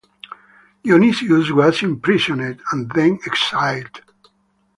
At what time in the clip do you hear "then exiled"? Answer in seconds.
2.93-4.01